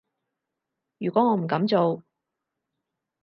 [0.97, 2.01] 如果我唔噉做